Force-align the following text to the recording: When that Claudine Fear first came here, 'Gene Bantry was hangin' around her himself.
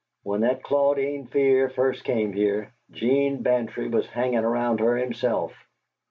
When 0.23 0.41
that 0.41 0.63
Claudine 0.63 1.27
Fear 1.27 1.69
first 1.69 2.03
came 2.03 2.33
here, 2.33 2.73
'Gene 2.89 3.43
Bantry 3.43 3.87
was 3.87 4.07
hangin' 4.09 4.43
around 4.45 4.79
her 4.79 4.97
himself. 4.97 5.53